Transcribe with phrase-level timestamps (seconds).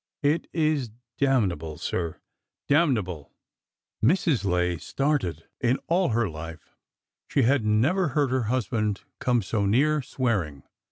[0.23, 2.19] It is damnable, sir,—
[2.67, 3.33] damnable!"
[4.03, 4.43] Mrs.
[4.43, 5.43] Lay started.
[5.61, 6.75] In all her life
[7.27, 10.63] she had never heard her husband come so near swearing.